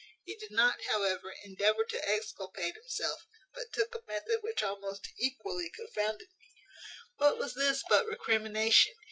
He 0.23 0.35
did 0.35 0.49
not, 0.49 0.81
however, 0.85 1.31
endeavour 1.43 1.83
to 1.83 2.09
exculpate 2.09 2.73
himself; 2.73 3.27
but 3.53 3.71
took 3.71 3.93
a 3.93 4.01
method 4.07 4.41
which 4.41 4.63
almost 4.63 5.09
equally 5.19 5.69
confounded 5.69 6.29
me. 6.39 6.55
What 7.17 7.37
was 7.37 7.53
this 7.53 7.83
but 7.87 8.07
recrimination? 8.07 8.93